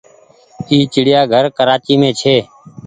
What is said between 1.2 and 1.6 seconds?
گهر